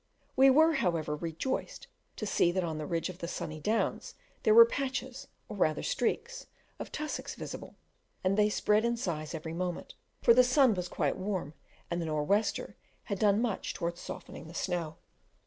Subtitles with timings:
[0.35, 4.53] We were, however, rejoiced to see that on the ridges of the sunny downs there
[4.55, 6.47] were patches, or rather streaks,
[6.79, 7.75] of tussocks visible,
[8.23, 9.93] and they spread in size every moment,
[10.23, 11.53] for the sun was quite warm,
[11.91, 14.97] and the "nor' wester," had done much towards softening the snow.